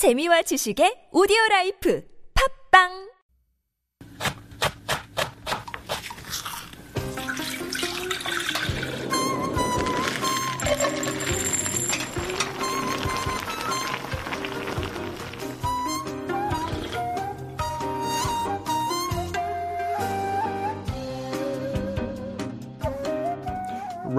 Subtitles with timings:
[0.00, 2.00] 재미와 지식의 오디오 라이프.
[2.32, 3.09] 팝빵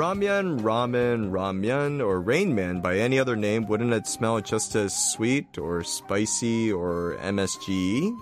[0.02, 4.98] Ramyun, ramen, ramyun, or Rain Man by any other name, wouldn't it smell just as
[5.14, 8.18] sweet or spicy or MSG?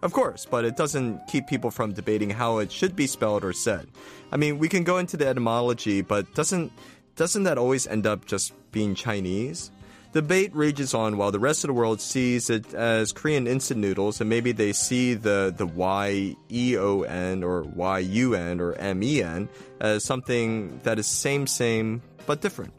[0.00, 3.52] Of course, but it doesn't keep people from debating how it should be spelled or
[3.52, 3.88] said.
[4.32, 6.72] I mean, we can go into the etymology, but doesn't
[7.16, 9.70] doesn't that always end up just being Chinese?
[10.12, 14.20] Debate rages on while the rest of the world sees it as Korean instant noodles,
[14.20, 18.72] and maybe they see the, the Y E O N or Y U N or
[18.74, 19.48] M E N
[19.80, 22.72] as something that is same, same, but different.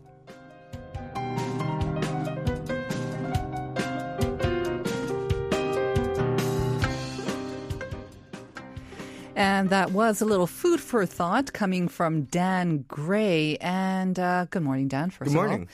[9.34, 13.58] And that was a little food for thought coming from Dan Gray.
[13.62, 15.12] And uh, good morning, Dan.
[15.12, 15.66] First Good of all.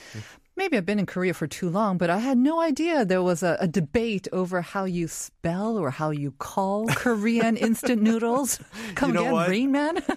[0.58, 3.42] Maybe I've been in Korea for too long, but I had no idea there was
[3.42, 8.58] a, a debate over how you spell or how you call Korean instant noodles.
[8.96, 9.48] Come You know again, what?
[9.48, 10.02] Rain Man?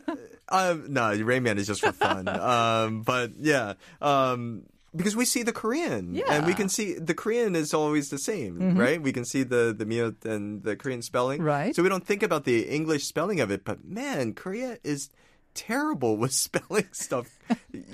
[0.54, 2.28] Um, no, Rain Man is just for fun.
[2.54, 6.52] um, but yeah, um, because we see the Korean, and we Mm-hmm.
[6.60, 9.02] can see the Korean is always the same, right?
[9.02, 11.74] We can see the the miyot and the Korean spelling, Right.
[11.74, 13.64] So we don't think about the English spelling of it.
[13.64, 15.08] But man, Korea is
[15.54, 17.28] terrible with spelling stuff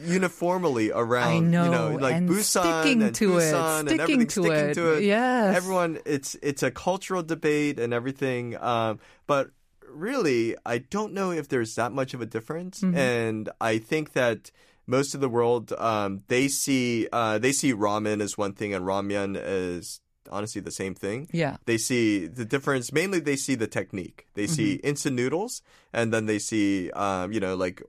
[0.04, 1.28] uniformly around.
[1.28, 4.28] I you know, know, like and Busan sticking and to it, Busan and sticking everything
[4.28, 4.74] to sticking it.
[4.76, 5.04] to it.
[5.04, 5.56] Yes.
[5.56, 8.58] everyone, it's it's a cultural debate and everything.
[8.62, 9.52] Um, but
[9.90, 12.82] really, I don't know if there's that much of a difference.
[12.82, 12.98] Mm-hmm.
[12.98, 14.52] And I think that
[14.86, 18.86] most of the world, um, they see uh, they see ramen as one thing and
[18.86, 20.00] ramyun as
[20.32, 21.28] honestly the same thing.
[21.32, 21.58] Yeah.
[21.66, 22.92] They see the difference.
[22.92, 24.28] Mainly, they see the technique.
[24.34, 24.88] They see Mm-hmm.
[24.88, 25.62] instant noodles,
[25.94, 27.82] and then they see, um, you know, like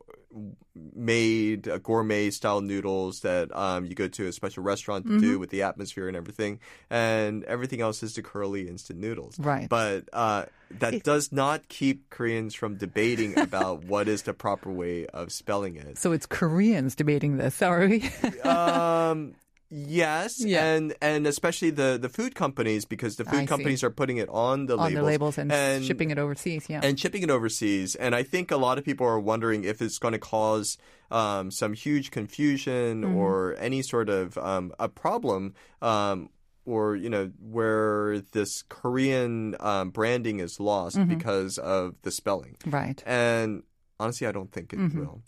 [0.94, 5.20] made uh, gourmet style noodles that um, you go to a special restaurant to Mm-hmm.
[5.20, 6.60] do with the atmosphere and everything,
[6.90, 9.38] and everything else is the curly instant noodles.
[9.38, 9.68] Right.
[9.68, 10.44] But uh,
[10.78, 15.76] that does not keep Koreans from debating about what is the proper way of spelling
[15.76, 15.98] it.
[15.98, 18.08] so it's Koreans debating this, are we?
[18.44, 19.34] Um,
[19.70, 20.64] yes, Yeah.
[20.74, 23.46] and and especially the the food companies because the I food see.
[23.46, 26.80] companies are putting it on the On labels, the labels and, shipping it overseas, yeah.
[26.82, 27.94] and shipping it overseas.
[27.94, 30.78] And I think a lot of people are wondering if it's going to cause
[31.10, 33.16] um, some huge confusion Mm-hmm.
[33.16, 35.54] or any sort of um, a problem.
[35.82, 36.30] Um,
[36.64, 41.08] or you know where this Korean um, branding is lost Mm-hmm.
[41.16, 43.02] because of the spelling, right.
[43.06, 43.62] and
[44.00, 45.00] honestly, I don't think it Mm-hmm.
[45.00, 45.22] will.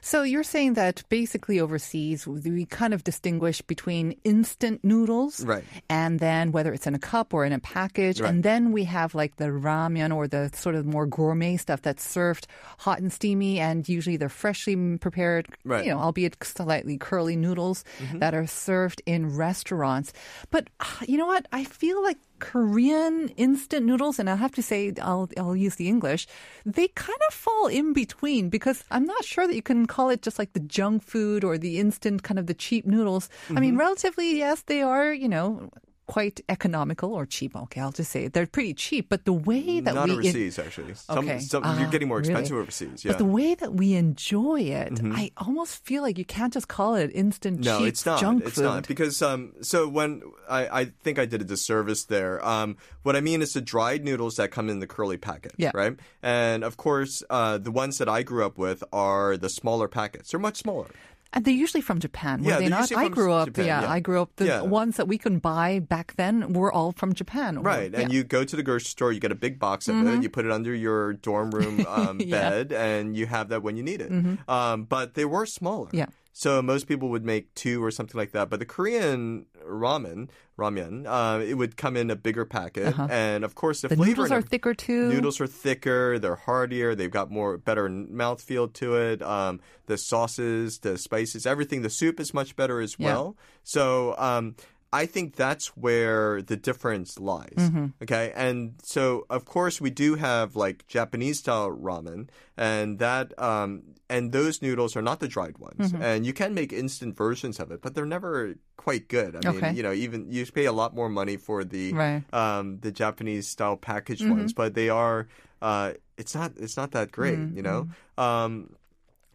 [0.00, 5.64] So you're saying that basically overseas we kind of distinguish between instant noodles, Right.
[5.90, 8.30] And then whether it's in a cup or in a package, Right.
[8.30, 12.02] and then we have like the ramen or the sort of more gourmet stuff that's
[12.04, 12.46] served
[12.78, 15.80] hot and steamy, and usually they're freshly prepared, Right.
[15.80, 15.88] Mm-hmm.
[15.88, 20.12] you know, albeit slightly curly noodles that are served in restaurants.
[20.50, 21.46] But uh, you know what?
[21.52, 25.88] I feel like Korean instant noodles, and I have to say, I'll I'll use the
[25.88, 26.26] English.
[26.66, 30.22] They kind of fall in between because I'm not sure that you can call it
[30.22, 33.28] just like the junk food or the instant kind of the cheap noodles.
[33.48, 33.60] I Mm-hmm.
[33.60, 35.12] mean, relatively, yes, they are.
[35.12, 35.70] You know.
[36.06, 37.56] Quite economical or cheap.
[37.56, 38.34] Okay, I'll just say it.
[38.34, 39.08] they're pretty cheap.
[39.08, 40.92] But the way that Not we overseas, actually.
[40.94, 41.38] Some, Okay.
[41.38, 42.28] some, Ah, you're getting more really?
[42.30, 43.04] expensive overseas.
[43.06, 43.12] Yeah.
[43.12, 45.12] But the way that we enjoy it, Mm-hmm.
[45.16, 48.20] I almost feel like you can't just call it instant No, cheap it's not.
[48.20, 48.64] junk it's food.
[48.64, 49.54] not because um.
[49.62, 52.44] So when I I think I did a disservice there.
[52.44, 55.70] Um, what I mean is the dried noodles that come in the curly packet, Yeah.
[55.74, 55.96] right?
[56.22, 60.30] And of course, uh, the ones that I grew up with are the smaller packets.
[60.32, 60.88] They're much smaller.
[61.36, 62.92] And they're usually from Japan, were Yeah, they not?
[62.96, 63.90] I grew up, Japan, yeah, yeah.
[63.90, 64.30] I grew up.
[64.36, 64.60] The Yeah.
[64.62, 67.58] ones that we couldn't buy back then were all from Japan.
[67.58, 69.96] or- Right, and you go to the grocery store, you get a big box of
[70.06, 73.76] it, you put it under your dorm room um, bed, and you have that when
[73.76, 74.12] you need it.
[74.48, 75.88] Um, but they were smaller.
[75.92, 76.06] Yeah.
[76.36, 78.50] So most people would make two or something like that.
[78.50, 80.28] But the Korean ramen,
[80.58, 83.94] ramen, uh, it would come in a bigger packet, and of course the, Uh-huh.
[84.02, 85.08] the noodles are thicker too.
[85.08, 89.22] Noodles are thicker, they're heartier, they've got more better mouthfeel to it.
[89.22, 91.82] Um, the sauces, the spices, everything.
[91.82, 93.06] The soup is much better as Yeah.
[93.06, 93.36] well.
[93.62, 94.56] So um,
[95.02, 97.58] I think that's where the difference lies.
[97.58, 97.86] Mm-hmm.
[98.04, 103.82] Okay, and so of course we do have like Japanese style ramen, and that um,
[104.08, 106.02] and those noodles are not the dried ones, Mm-hmm.
[106.08, 109.34] and you can make instant versions of it, but they're never quite good.
[109.34, 109.72] I mean, Okay.
[109.76, 112.22] you know, even you pay a lot more money for the Right.
[112.32, 114.38] um, the Japanese style packaged Mm-hmm.
[114.38, 115.26] ones, but they are
[115.60, 117.88] uh, it's not it's not that great, you know.
[118.16, 118.76] Um,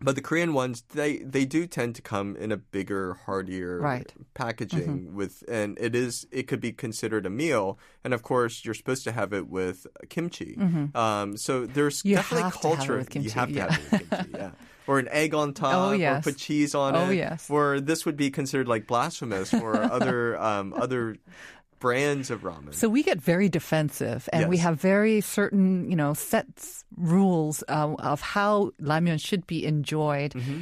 [0.02, 4.08] But the Korean ones, they they do tend to come in a bigger, heartier Right.
[4.08, 4.24] Mm-hmm.
[4.34, 7.78] packaging with, and it is it could be considered a meal.
[8.04, 10.58] And of course, you're supposed to have it with kimchi.
[10.96, 12.08] Um, so there's Mm-hmm.
[12.10, 13.20] You definitely have to have it culture.
[13.20, 13.72] You have to yeah.
[13.72, 14.52] have it with kimchi, yeah.
[14.88, 17.16] Or an egg on top, Oh, or put cheese on Oh, it.
[17.18, 17.50] yes.
[17.50, 21.18] Where this would be considered like blasphemous for other um, other
[21.80, 22.74] brands of ramen.
[22.74, 27.96] So we get very defensive, and we have very certain, you know, sets rules um,
[28.00, 30.34] of how ramyun should be enjoyed.
[30.34, 30.62] Mm-hmm.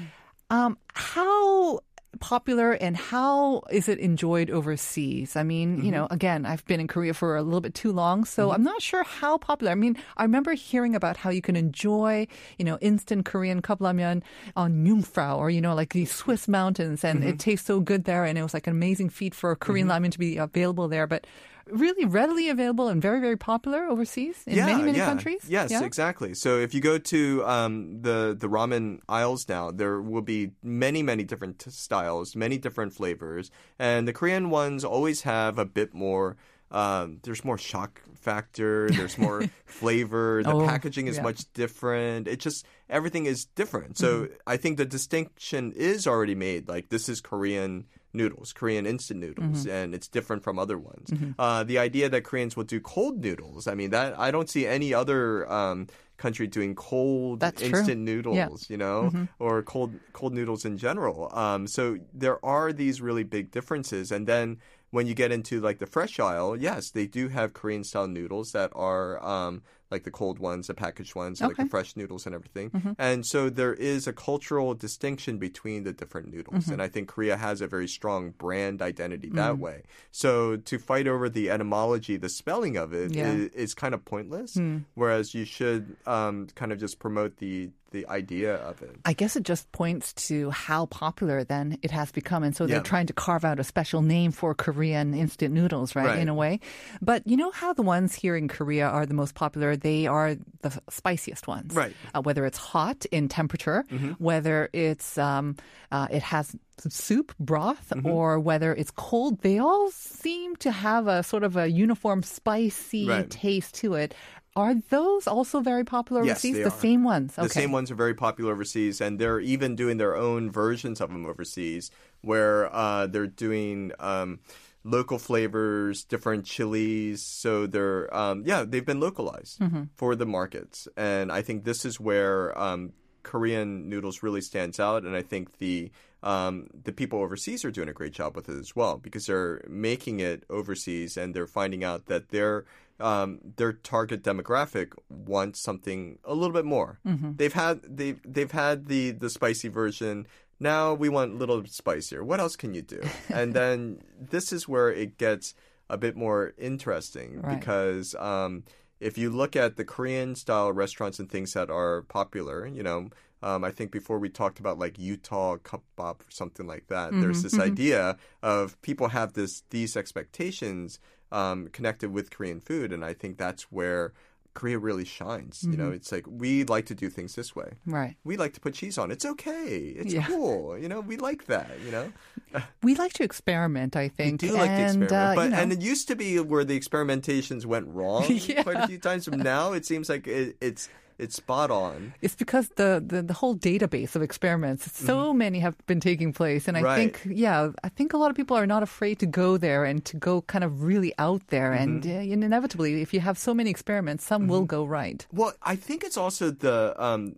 [0.50, 1.82] Um, how
[2.18, 5.36] popular and how is it enjoyed overseas?
[5.36, 5.92] I mean, you Mm-hmm.
[5.92, 8.82] know, again, I've been in Korea for a little bit too long, so I'm not
[8.82, 9.72] sure how popular.
[9.72, 12.28] I mean, I remember hearing about how you can enjoy,
[12.58, 14.22] you know, instant Korean cup ramen
[14.56, 17.30] on Jungfrau or, you know, like these Swiss mountains, and Mm-hmm.
[17.30, 20.12] it tastes so good there, and it was like an amazing feat for Korean ramen
[20.12, 21.26] to be available there, but
[21.72, 25.06] really readily available and very, very popular overseas in many, many yeah.
[25.06, 25.42] countries.
[25.48, 25.84] Yes, Yeah?
[25.84, 26.34] exactly.
[26.34, 31.02] So if you go to um, the the ramen aisles now, there will be many,
[31.04, 35.94] many different t- styles, many different flavors, and the Korean ones always have a bit
[35.94, 36.38] more.
[36.70, 38.90] Um, there's more shock factor.
[38.90, 40.44] There's more flavor.
[40.44, 41.24] The Oh, packaging is yeah.
[41.24, 42.28] much different.
[42.28, 43.98] It just everything is different.
[43.98, 44.34] So Mm-hmm.
[44.46, 46.68] I think the distinction is already made.
[46.68, 47.86] Like this is Korean
[48.18, 49.70] noodles, Korean instant noodles, Mm-hmm.
[49.70, 51.08] and it's different from other ones.
[51.40, 54.66] Uh, the idea that Koreans will do cold noodles, I mean, that I don't see
[54.68, 55.88] any other um,
[56.18, 57.78] country doing cold That's true.
[57.80, 58.36] instant noodles,
[58.68, 58.74] Yeah.
[58.74, 61.30] you know, or cold cold noodles in general.
[61.34, 64.58] Um, so there are these really big differences, and then
[64.90, 68.52] when you get into like the fresh aisle, yes, they do have Korean style noodles
[68.54, 72.36] that are um, like the cold ones, the packaged ones, like the fresh noodles and
[72.36, 72.70] everything.
[72.72, 72.92] Mm-hmm.
[72.98, 76.66] And so there is a cultural distinction between the different noodles.
[76.66, 76.74] Mm-hmm.
[76.74, 79.60] And I think Korea has a very strong brand identity that mm.
[79.60, 79.84] way.
[80.12, 83.48] So to fight over the etymology, the spelling of it is Yeah.
[83.54, 84.56] is kind of pointless.
[84.56, 84.80] Hmm.
[84.96, 88.98] Whereas you should um, kind of just promote the the idea of it.
[89.06, 92.44] I guess it just points to how popular then it has become.
[92.44, 92.84] And so they're Yeah.
[92.84, 96.08] trying to carve out a special name for Korean instant noodles, right?
[96.08, 96.20] Right.
[96.20, 96.60] In a way.
[97.02, 99.77] But you know how the ones here in Korea are the most popular?
[99.78, 101.74] They are the spiciest ones.
[101.74, 101.92] Right.
[101.92, 102.18] Mm-hmm.
[102.18, 103.84] Uh, whether it's hot in temperature,
[104.18, 105.56] whether it's, um,
[105.92, 106.56] uh, it has
[106.90, 108.08] soup, broth, Mm-hmm.
[108.08, 113.08] or whether it's cold, they all seem to have a sort of a uniform spicy
[113.08, 113.30] Right.
[113.30, 114.14] taste to it.
[114.56, 116.64] Are those also very popular Yes, overseas?
[116.66, 116.82] the are.
[116.82, 117.36] same ones.
[117.36, 121.10] The same ones are very popular overseas, and they're even doing their own versions of
[121.12, 121.92] them overseas,
[122.22, 124.40] where uh, they're doing um,
[124.88, 127.22] local flavors, different chilies.
[127.22, 129.60] So they're um, yeah, they've been localized
[129.96, 132.94] for the markets, and I think this is where um,
[133.24, 135.92] Korean noodles really stands out, and I think the
[136.24, 139.64] um, the people overseas are doing a great job with it as well because they're
[139.68, 142.66] making it overseas and they're finding out that their
[143.00, 147.00] um, their target demographic wants something a little bit more.
[147.38, 150.26] They've had they've they've had the the spicy version.
[150.60, 152.24] Now we want a little spicier.
[152.24, 153.02] What else can you do?
[153.30, 155.54] and then this is where it gets
[155.90, 157.60] a bit more interesting Right.
[157.60, 158.64] because um,
[159.00, 163.10] if you look at the Korean style restaurants and things that are popular, you know,
[163.44, 167.12] um, I think before we talked about like Utah Cupbop or something like that.
[167.12, 171.00] There's this idea of people have this these expectations
[171.32, 174.14] um, connected with Korean food, and I think that's where
[174.58, 175.64] Korea really shines.
[175.64, 177.74] You know, it's like we like to do things this way.
[177.86, 178.16] Right.
[178.24, 179.12] We like to put cheese on.
[179.12, 179.94] It's okay.
[180.02, 180.26] It's Yeah.
[180.26, 180.76] cool.
[180.82, 181.70] You know, we like that.
[181.86, 182.12] You know,
[182.84, 185.58] We like to experiment, I think we do like to experiment, uh, but you know,
[185.62, 188.64] and it used to be where the experimentations went wrong Yeah.
[188.64, 189.28] quite a few times.
[189.28, 192.14] But now it seems like it, it's it's spot on.
[192.22, 196.68] it's because the, the, the whole database of experiments, so many have been taking place.
[196.68, 196.86] And I Mm-hmm.
[196.88, 197.18] Right.
[197.18, 200.06] think, yeah, I think a lot of people are not afraid to go there and
[200.06, 201.74] to go kind of really out there.
[201.74, 202.42] And Mm-hmm.
[202.42, 205.26] uh, inevitably, if you have so many experiments, some will go right.
[205.34, 207.36] Well, I think it's also the um,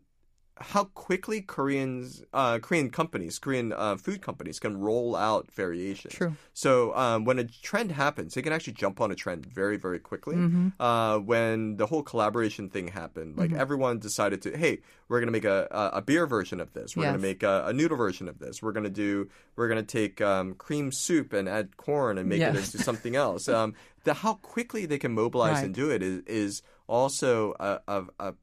[0.61, 6.13] how quickly Koreans, uh, Korean companies, Korean uh, food companies can roll out variations.
[6.13, 6.35] True.
[6.53, 9.99] So um, when a trend happens, they can actually jump on a trend very, very
[9.99, 10.35] quickly.
[10.35, 10.67] Mm-hmm.
[10.79, 15.45] Uh, when the whole collaboration thing happened, like everyone decided to, hey, we're gonna make
[15.45, 16.95] a, a, beer version of this.
[16.95, 17.13] We're Yes.
[17.13, 18.61] gonna make a, a noodle version of this.
[18.61, 19.29] We're gonna do.
[19.55, 23.47] We're gonna take um, cream soup and add corn and make it into something else.
[23.59, 23.73] Um,
[24.03, 25.65] the how quickly they can mobilize Right.
[25.65, 28.33] and do it is is also a, a, a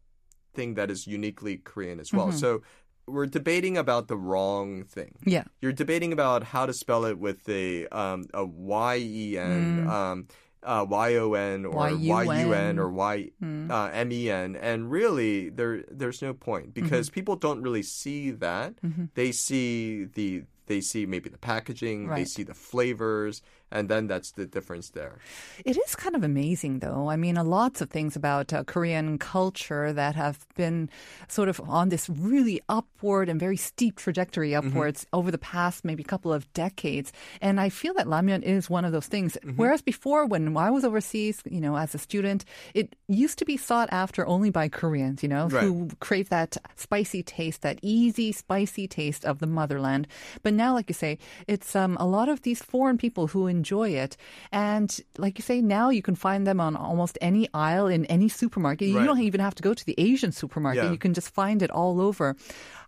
[0.57, 2.33] thing that is uniquely Korean as well.
[2.33, 2.63] So
[3.07, 5.15] we're debating about the wrong thing.
[5.25, 5.45] Yeah.
[5.61, 10.27] You're debating about how to spell it with a um, a Y E N, um,
[10.63, 11.77] uh, Y O N or
[12.25, 13.31] Y U N or Y
[13.71, 18.33] uh, M E N, and really there there's no point because people don't really see
[18.33, 18.75] that.
[19.15, 24.33] They see the they see maybe the packaging, they see the flavors, and then that's
[24.33, 25.19] the difference there.
[25.65, 27.09] It is kind of amazing, though.
[27.11, 30.89] I mean, lots of things about uh, Korean culture that have been
[31.29, 34.69] sort of on this really upward and very steep trajectory Mm-hmm.
[34.69, 37.13] upwards over the past maybe couple of decades.
[37.41, 39.37] And I feel that ramyeon is one of those things.
[39.43, 39.57] Mm-hmm.
[39.57, 42.45] Whereas before, when I was overseas, you know, as a student,
[42.75, 45.65] it used to be sought after only by Koreans, you know, Right.
[45.65, 50.07] who crave that spicy taste, that easy, spicy taste of the motherland.
[50.43, 51.19] But now, like you say,
[51.49, 54.13] it's um, a lot of these foreign people who enjoy it.
[54.53, 54.89] And
[55.25, 58.89] like you say, now you can find them on almost any aisle in any supermarket.
[58.89, 60.85] You don't even have to go to the Asian supermarket.
[60.85, 60.93] Yeah.
[60.95, 62.27] You can just find it all over.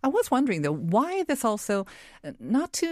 [0.07, 1.87] I was wondering though, why this also,
[2.25, 2.89] uh, not to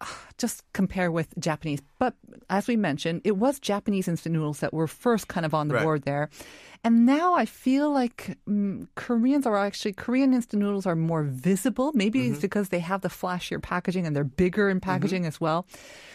[0.00, 0.06] uh,
[0.42, 2.14] just compare with Japanese, but
[2.48, 5.74] as we mentioned, it was Japanese instant noodles that were first kind of on the
[5.74, 5.82] Right.
[5.84, 6.28] board there.
[6.86, 11.92] And now I feel like mm, Koreans are actually, Korean instant noodles are more visible.
[11.94, 12.32] Maybe Mm-hmm.
[12.32, 15.66] it's because they have the flashier packaging and they're bigger in packaging as well.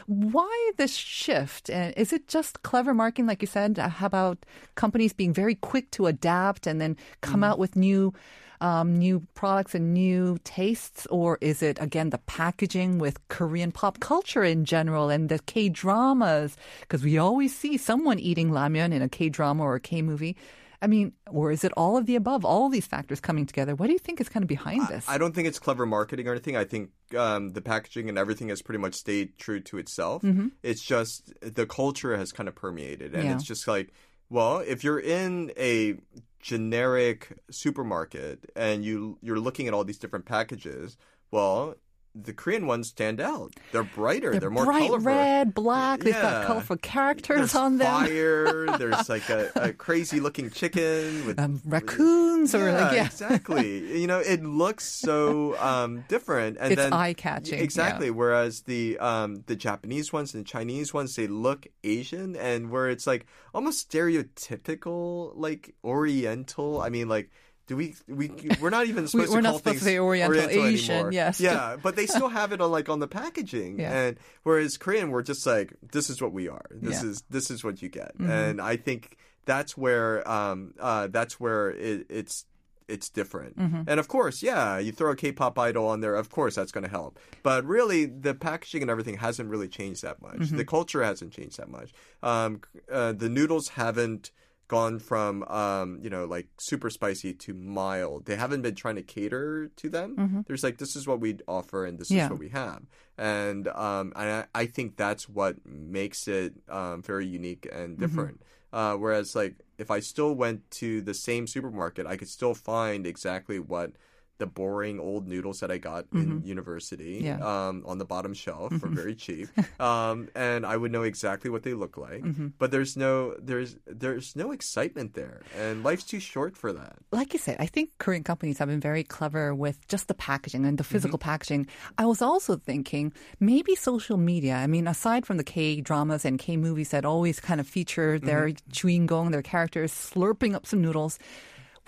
[0.06, 1.70] Why this shift?
[1.72, 3.80] And is it just clever marketing, like you said?
[3.80, 4.46] Uh, How about
[4.76, 7.44] companies being very quick to adapt and then come Mm-hmm.
[7.44, 8.14] out with new
[8.62, 14.00] um, new products and new tastes, or is it again the packaging with Korean pop
[14.00, 16.58] culture in general and the K dramas?
[16.82, 20.36] Because we always see someone eating ramyun in a K drama or a K movie.
[20.82, 22.46] I mean, or is it all of the above?
[22.46, 23.76] All these factors coming together.
[23.76, 25.04] What do you think is kind of behind this?
[25.10, 26.56] I don't think it's clever marketing or anything.
[26.56, 30.24] I think um, the packaging and everything has pretty much stayed true to itself.
[30.64, 33.34] It's just the culture has kind of permeated, and Yeah.
[33.36, 33.92] it's just like,
[34.30, 35.98] well, if you're in a
[36.40, 40.98] generic supermarket and you you're looking at all these different packages,
[41.32, 41.76] well.
[42.16, 43.54] The Korean ones stand out.
[43.72, 44.32] They're brighter.
[44.32, 45.06] They're, They're more bright colorful.
[45.06, 46.00] red, black.
[46.02, 46.22] They've Yeah.
[46.22, 47.86] got colorful characters There's on them.
[48.06, 48.66] fire.
[48.78, 53.06] There's like a, a crazy looking chicken with Um, raccoons or like yeah.
[53.06, 54.00] exactly.
[54.02, 57.64] you know, it looks so um, different, and It's then eye-catching, yeah.
[57.64, 58.10] Exactly.
[58.10, 63.06] Whereas the um, the Japanese ones and Chinese ones, they look Asian, and where it's
[63.06, 66.82] like almost stereotypical, like Oriental.
[66.82, 67.30] I mean, like.
[67.70, 70.00] Do we we we're not even supposed we're to not call supposed to things say
[70.00, 71.12] Oriental, Asian, anymore.
[71.14, 71.40] yes.
[71.40, 73.80] Yeah, but they still have it on like on the packaging.
[73.80, 73.94] Yeah.
[73.94, 76.66] And whereas Korean, we're just like, this is what we are.
[76.72, 77.00] This Yeah.
[77.02, 77.10] Mm-hmm.
[77.12, 78.16] is this is what you get.
[78.20, 82.46] And I think that's where um uh that's where it, it's
[82.88, 83.56] it's different.
[83.56, 83.84] Mm-hmm.
[83.86, 86.86] And of course, yeah, you throw a K-pop idol on there, of course that's going
[86.86, 87.20] to help.
[87.44, 90.38] But really, the packaging and everything hasn't really changed that much.
[90.40, 90.58] Mm-hmm.
[90.58, 91.94] The culture hasn't changed that much.
[92.24, 92.62] Um,
[92.92, 94.32] uh, the noodles haven't
[94.70, 98.26] gone from um, you know like super spicy to mild.
[98.26, 100.44] They haven't been trying to cater to them.
[100.48, 102.18] There's like this is what we offer and this Mm-hmm.
[102.18, 102.24] Yeah.
[102.26, 102.84] is what we have,
[103.18, 108.00] and um, I, I think that's what makes it um, very unique and Mm-hmm.
[108.00, 108.42] different.
[108.72, 113.06] Uh, whereas like if I still went to the same supermarket, I could still find
[113.08, 113.92] exactly what
[114.40, 116.42] the boring old noodles that I got mm-hmm.
[116.42, 117.38] in university yeah.
[117.44, 118.80] um, on the bottom shelf mm-hmm.
[118.80, 122.24] for very cheap, um, and I would know exactly what they look like.
[122.24, 122.48] Mm-hmm.
[122.58, 126.98] But there's no there's there's no excitement there, and life's too short for that.
[127.12, 130.66] Like you said, I think Korean companies have been very clever with just the packaging
[130.66, 130.94] and the mm-hmm.
[130.94, 131.68] physical packaging.
[131.98, 134.56] I was also thinking maybe social media.
[134.56, 138.18] I mean, aside from the K dramas and K movies that always kind of feature
[138.18, 138.72] their mm-hmm.
[138.72, 141.20] chewing gong, their characters slurping up some noodles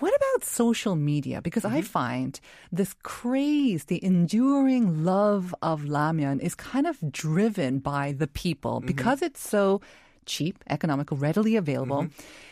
[0.02, 1.38] what about social media?
[1.46, 1.98] Because I Mm-hmm.
[1.98, 2.32] find
[2.78, 8.90] this craze, the enduring love of ramyun is kind of driven by the people Mm-hmm.
[8.92, 9.80] because it's so
[10.26, 12.51] cheap, economical, readily available Mm-hmm.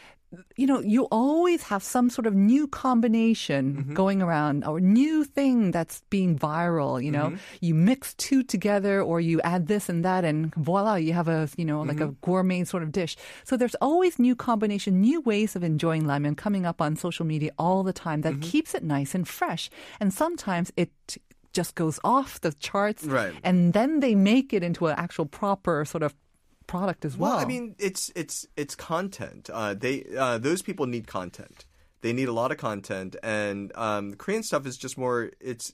[0.56, 3.94] You know, you always have some sort of new combination Mm-hmm.
[3.94, 7.28] going around or new thing that's being viral, you know.
[7.30, 7.64] Mm-hmm.
[7.66, 11.48] You mix two together or you add this and that and voila, you have a,
[11.56, 12.24] you know, like a Mm-hmm.
[12.30, 13.16] gourmet sort of dish.
[13.44, 17.50] So there's always new combination, new ways of enjoying ramen coming up on social media
[17.58, 18.50] all the time that Mm-hmm.
[18.50, 19.68] keeps it nice and fresh.
[19.98, 20.90] And sometimes it
[21.52, 23.34] just goes off the charts Right.
[23.42, 26.14] and then they make it into an actual proper sort of
[26.70, 27.32] product as well.
[27.32, 29.50] Well, I mean, it's it's it's content.
[29.52, 31.64] Uh, they uh, those people need content.
[32.00, 35.32] They need a lot of content, and um, Korean stuff is just more.
[35.40, 35.72] It's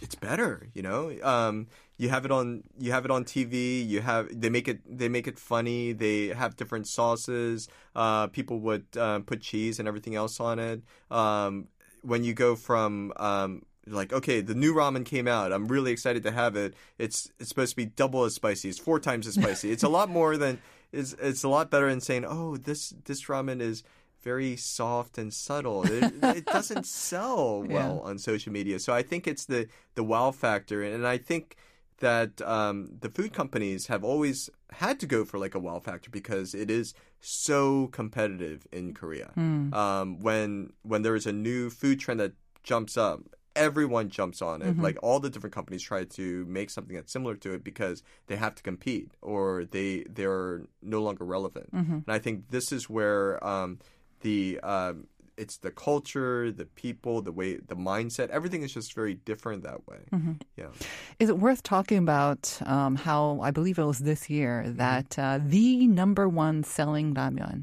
[0.00, 1.14] it's better, you know.
[1.22, 1.68] Um,
[1.98, 3.86] you have it on you have it on TV.
[3.86, 5.92] You have they make it they make it funny.
[5.92, 7.68] They have different sauces.
[7.94, 10.82] Uh, people would uh, put cheese and everything else on it.
[11.10, 11.68] Um,
[12.02, 15.52] when you go from um, like okay the new ramen came out.
[15.52, 16.74] I'm really excited to have it.
[16.98, 18.68] It's it's supposed to be double as spicy.
[18.68, 19.70] It's four times as spicy.
[19.70, 20.60] It's a lot more than
[20.92, 23.82] it's it's a lot better than saying oh this this ramen is
[24.22, 25.82] very soft and subtle.
[25.84, 28.78] It, it doesn't sell well on social media.
[28.78, 30.82] So i think it's the the wow factor.
[30.82, 31.56] And i think
[32.00, 36.10] that um, the food companies have always had to go for like a wow factor
[36.10, 39.30] because it is so competitive in Korea.
[39.74, 42.32] Um, when when there is a new food trend that
[42.62, 43.20] jumps up,
[43.56, 44.80] everyone jumps on Mm-hmm.
[44.80, 44.82] it.
[44.82, 48.36] Like all the different companies try to make something that's similar to it because they
[48.36, 51.74] have to compete or they they're no longer relevant.
[51.74, 51.92] Mm-hmm.
[51.92, 53.78] And I think this is where um,
[54.20, 55.06] the um,
[55.42, 58.28] it's the culture, the people, the way, the mindset.
[58.38, 60.00] Everything is just very different that way.
[60.12, 60.32] Mm-hmm.
[60.60, 60.70] Yeah.
[61.18, 62.42] Is it worth talking about
[62.74, 64.76] um, how I believe it was this year Mm-hmm.
[64.86, 67.58] that uh, the number one selling ramen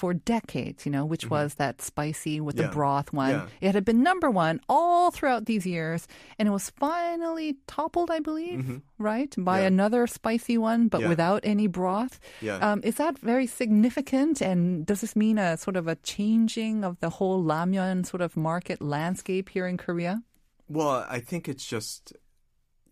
[0.00, 2.72] for decades, you know, which was that spicy with the Mm-hmm.
[2.78, 3.30] Broth one.
[3.30, 3.68] Yeah.
[3.68, 6.06] It had been number one all throughout these years,
[6.38, 9.62] and it was finally toppled, I believe, right, by Mm-hmm.
[9.62, 9.66] Yeah.
[9.66, 11.08] another spicy one, but Yeah.
[11.08, 12.18] without any broth.
[12.40, 12.58] Yeah.
[12.58, 14.40] Um, is that very significant?
[14.40, 18.36] And does this mean a sort of a changing of the whole ramyeon sort of
[18.36, 20.22] market landscape here in Korea?
[20.68, 22.12] Well, I think it's just,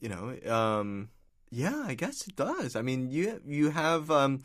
[0.00, 1.08] you know, um,
[1.50, 2.76] yeah, I guess it does.
[2.76, 4.40] I mean, you you have, um,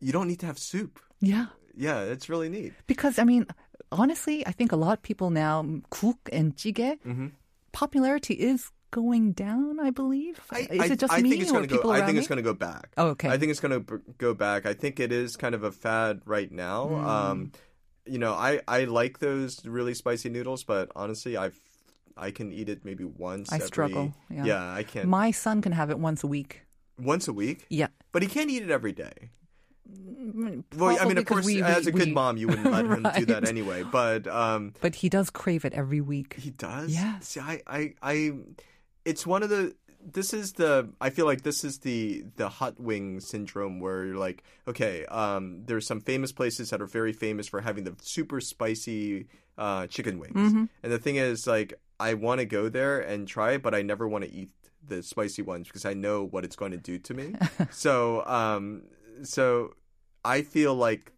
[0.00, 1.00] you don't need to have soup.
[1.20, 1.46] Yeah.
[1.74, 2.72] Yeah, it's really neat.
[2.86, 3.46] Because I mean,
[3.90, 7.28] honestly, I think a lot of people now cook and jjigae Mm-hmm.
[7.72, 9.80] popularity is going down.
[9.80, 10.40] I believe.
[10.52, 11.76] is it just I me think it's or gonna go.
[11.76, 12.90] people I around think it's going to go back.
[12.96, 13.28] Oh, okay.
[13.28, 14.66] I think it's going to go back.
[14.66, 16.86] I think it is kind of a fad right now.
[16.86, 17.04] Mm.
[17.06, 17.52] Um,
[18.06, 21.58] you know, I I like those really spicy noodles, but honestly, I've
[22.16, 23.50] I can eat it maybe once.
[23.50, 23.52] A week.
[23.52, 24.72] I every- struggle, yeah.
[24.72, 25.06] I can't.
[25.08, 26.62] My son can have it once a week.
[26.98, 27.66] once a week.
[27.68, 27.88] Yeah.
[28.12, 29.30] But he can't eat it every day.
[30.76, 32.84] Well, I mean, of course, we- as we- a good we- mom, you wouldn't let
[32.86, 33.82] him do that anyway.
[33.84, 36.34] But um, But he does crave it every week.
[36.34, 36.92] he does.
[36.92, 37.28] Yes.
[37.28, 38.32] See, I, I, I,
[39.08, 39.74] it's one of the.
[40.12, 40.90] This is the.
[41.00, 45.64] I feel like this is the the hot wing syndrome, where you're like, okay, um,
[45.66, 49.26] there's some famous places that are very famous for having the super spicy
[49.58, 50.64] uh, chicken wings, Mm-hmm.
[50.82, 53.82] and the thing is, like, I want to go there and try it, but I
[53.82, 54.50] never want to eat
[54.86, 57.34] the spicy ones because I know what it's going to do to me.
[57.70, 58.82] so, um,
[59.24, 59.74] so
[60.24, 61.10] I feel like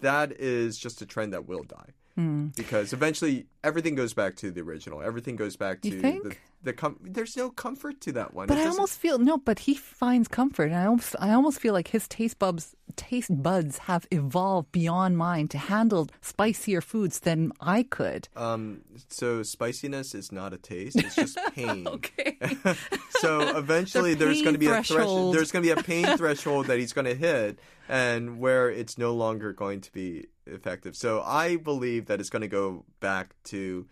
[0.00, 2.46] that is just a trend that will die Hmm.
[2.56, 5.02] because eventually everything goes back to the original.
[5.02, 6.22] Everything goes back to You think?
[6.22, 8.46] the the com- there's no comfort to that one.
[8.46, 9.36] But I almost feel no.
[9.36, 13.30] But he finds comfort, and I almost, I almost feel like his taste buds, taste
[13.42, 18.28] buds have evolved beyond mine to handle spicier foods than I could.
[18.36, 21.86] um so spiciness is not a taste; it's just pain.
[21.88, 22.38] Okay.
[23.20, 24.98] so eventually The there's going to be a threshold.
[25.00, 25.34] threshold.
[25.34, 28.96] There's going to be a pain threshold that he's going to hit, and where it's
[28.96, 30.96] no longer going to be effective.
[30.96, 33.86] So I believe that it's going to go back to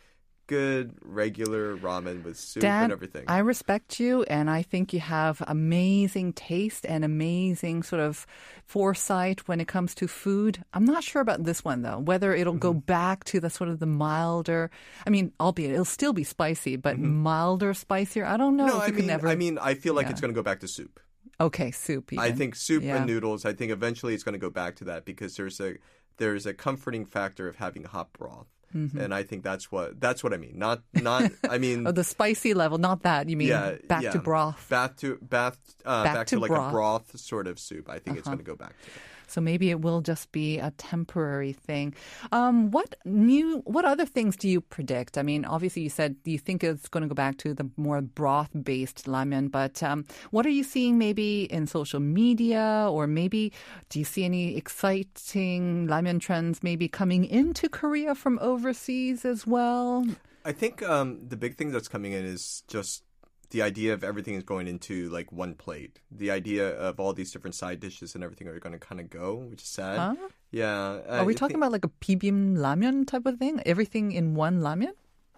[0.48, 3.24] good regular ramen with soup Dan, and everything.
[3.28, 8.26] I respect you, and I think you have amazing taste and amazing sort of
[8.66, 10.62] foresight when it comes to food.
[10.74, 12.80] I'm not sure about this one though, whether it'll go Mm-hmm.
[12.80, 14.70] back to the sort of the milder.
[15.06, 18.24] I mean, albeit it'll still be spicy, but milder, spicier.
[18.26, 18.78] I don't know Mm-hmm.
[18.78, 19.28] no, I mean, ever.
[19.28, 20.10] I mean, I feel like Yeah.
[20.12, 21.00] it's going to go back to soup.
[21.40, 22.10] Okay, soup.
[22.18, 22.96] I think soup Yeah.
[22.96, 23.44] and noodles.
[23.44, 25.76] I think eventually it's going to go back to that because there's a
[26.18, 28.98] there's a comforting factor of having hot broth, Mm-hmm.
[28.98, 30.54] and I think that's what that's what I mean.
[30.58, 31.86] Not not I mean.
[31.88, 33.28] Oh, the spicy level, not that.
[33.28, 34.12] You mean yeah, back yeah.
[34.12, 34.66] to broth.
[34.70, 36.60] Back to bath, uh, Back back, to to, like broth.
[36.60, 36.68] Uh-huh.
[36.68, 37.90] a broth sort of soup.
[37.90, 38.90] I think it's going to go back to.
[39.32, 41.94] So maybe it will just be a temporary thing.
[42.30, 43.62] Um, what new?
[43.64, 45.16] What other things do you predict?
[45.16, 48.00] I mean, obviously you said you think it's going to go back to the more
[48.00, 53.52] broth-based ramen, but um, what are you seeing maybe in social media, or maybe
[53.88, 60.06] do you see any exciting ramen trends maybe coming into Korea from overseas as well?
[60.44, 63.04] I think um, the big thing that's coming in is just
[63.52, 66.00] the idea of everything is going into like one plate.
[66.10, 69.10] The idea of all these different side dishes and everything are going to kind of
[69.10, 69.98] go, which is sad.
[69.98, 70.28] Huh?
[70.50, 71.00] Yeah.
[71.08, 73.62] Are we talking about like a pibim ramen type of thing?
[73.64, 74.92] Everything in one ramen?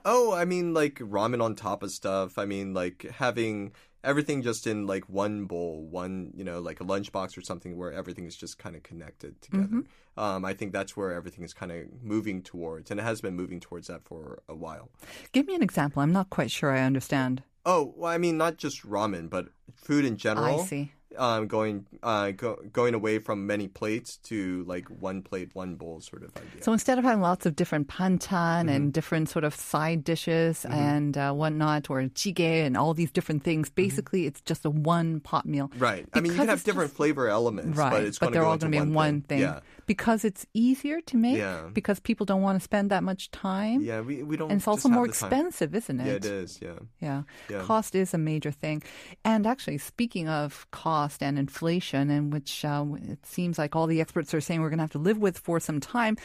[0.04, 2.38] Oh, I mean, like ramen on top of stuff.
[2.38, 3.72] I mean, like having
[4.04, 7.92] everything just in like one bowl, one, you know, like a lunchbox or something where
[7.92, 9.82] everything is just kind of connected together.
[10.16, 13.34] Um, I think that's where everything is kind of moving towards, and it has been
[13.34, 14.90] moving towards that for a while.
[15.32, 16.02] Give me an example.
[16.02, 17.42] I'm not quite sure I understand.
[17.66, 20.60] Oh, well, I mean, not just ramen, but food in general.
[20.60, 20.92] I see.
[21.16, 26.00] Um, going, uh, go, going away from many plates to like one plate, one bowl
[26.00, 26.64] sort of idea.
[26.64, 28.18] So instead of having lots of different banchan
[28.64, 28.68] Mm-hmm.
[28.68, 33.44] and different sort of side dishes and uh, whatnot, or jjigae and all these different
[33.44, 35.68] things, basically it's just a one pot meal.
[35.68, 35.78] Mm-hmm.
[35.78, 36.06] right.
[36.14, 38.34] I mean, you Because can have different just- flavor elements, Right, but it's going to
[38.34, 39.38] they're go all going to be one thing.
[39.38, 39.60] Yeah.
[39.86, 41.36] Because it's easier to make.
[41.38, 41.68] Yeah.
[41.72, 43.82] Because people don't want to spend that much time.
[43.82, 44.50] Yeah, we, we don't.
[44.50, 45.28] And it's also more the time.
[45.32, 46.06] expensive, isn't it?
[46.06, 46.58] Yeah, it is.
[46.62, 46.78] Yeah.
[47.00, 47.22] Yeah.
[47.50, 47.60] Yeah.
[47.62, 48.82] Cost is a major thing.
[49.24, 54.00] And actually, speaking of cost and inflation, and which uh, it seems like all the
[54.00, 56.16] experts are saying we're going to have to live with for some time.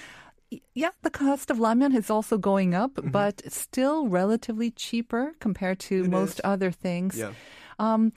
[0.74, 3.12] Yeah, the cost of ramen is also going up, Mm-hmm.
[3.12, 6.42] but still relatively cheaper compared to It most is.
[6.44, 7.18] other things.
[7.18, 7.34] Yeah.
[7.78, 8.14] Um,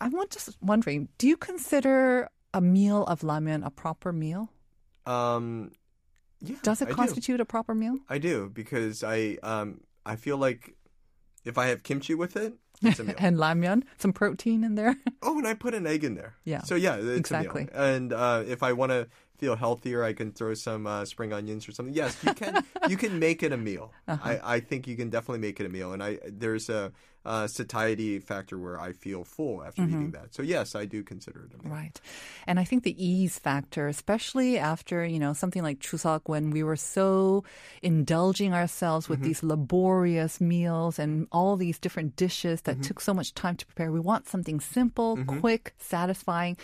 [0.00, 4.50] I'm just wondering, do you consider a meal of ramen a proper meal?
[5.06, 5.72] Um,
[6.40, 6.56] yeah.
[6.62, 6.94] Does it I do.
[6.96, 7.98] constitute a proper meal?
[8.08, 10.74] I do because I um I feel like
[11.44, 13.14] if I have kimchi with it, it's a meal.
[13.18, 14.96] and ramyeon, some protein in there.
[15.22, 16.34] oh, and I put an egg in there.
[16.44, 17.62] Yeah, So yeah, it's exactly.
[17.62, 17.84] a meal.
[17.96, 19.08] And uh, if I want to
[19.40, 21.94] feel healthier, I can throw some uh, spring onions or something.
[21.94, 22.62] Yes, you can.
[22.92, 23.86] you can make it a meal.
[24.06, 24.28] Uh-huh.
[24.30, 25.92] I, I think you can definitely make it a meal.
[25.94, 29.92] And I there's a, uh satiety factor where I feel full after Mm-hmm.
[29.94, 30.32] eating that.
[30.36, 31.72] So yes, I do consider it a meal.
[31.80, 32.00] Right.
[32.48, 36.62] And I think the ease factor, especially after, you know, something like Chuseok when we
[36.64, 37.44] were so
[37.82, 43.34] indulging ourselves with these laborious meals and all these different dishes that took so much
[43.34, 43.92] time to prepare.
[43.92, 46.56] We want something simple, quick, satisfying.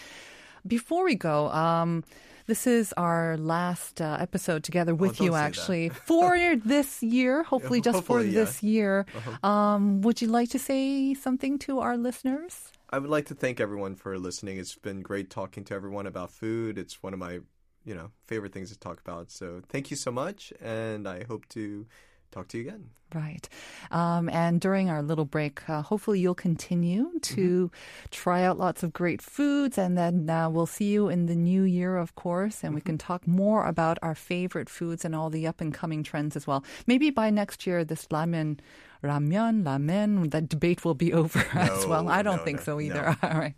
[0.66, 2.02] Before we go, um,
[2.46, 7.42] this is our last uh, episode together with don't you, actually, for this year.
[7.42, 8.42] Hopefully, just for hopefully, yeah.
[8.42, 8.44] Uh-huh.
[8.44, 9.06] this year.
[9.42, 12.72] Um, would you like to say something to our listeners?
[12.90, 14.58] I would like to thank everyone for listening.
[14.58, 16.78] It's been great talking to everyone about food.
[16.78, 17.40] It's one of my,
[17.84, 19.30] you know, favorite things to talk about.
[19.30, 21.86] So thank you so much, and I hope to
[22.30, 22.90] talk to you again.
[23.14, 23.48] Right.
[23.92, 27.70] Um, and during our little break, uh, hopefully you'll continue to
[28.10, 29.78] try out lots of great foods.
[29.78, 32.64] And then uh, we'll see you in the new year, of course.
[32.64, 36.02] And we can talk more about our favorite foods and all the up and coming
[36.02, 36.64] trends as well.
[36.86, 38.58] Maybe by next year, this ramen,
[39.05, 42.09] ramen, ramen, that debate will be over as well.
[42.09, 42.81] I don't no, think no, so no.
[42.81, 43.17] either.
[43.23, 43.55] All right.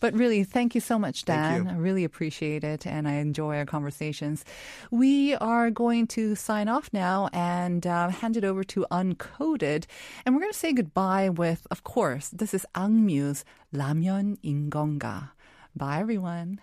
[0.00, 1.64] But really, thank you so much, Dan.
[1.64, 1.74] Thank you.
[1.74, 4.44] I really appreciate it and I enjoy our conversations.
[4.90, 9.84] We are going to sign off now and uh, hand it over to Uncoded.
[10.24, 15.30] And we're going to say goodbye with, of course, this is Angmyu's 라면 인건가.
[15.74, 16.60] Bye, everyone.